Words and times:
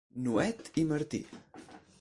Nuet 0.27 0.71
i 0.83 0.87
Martí. 0.93 1.23